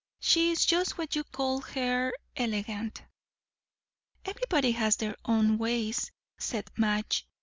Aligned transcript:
She 0.19 0.49
is 0.49 0.65
just 0.65 0.97
what 0.97 1.15
you 1.15 1.23
called 1.23 1.63
her 1.75 2.11
elegant." 2.35 3.03
"Everybody 4.25 4.71
has 4.71 4.95
their 4.95 5.15
own 5.25 5.59
ways," 5.59 6.11
said 6.39 6.71
Madge. 6.75 7.27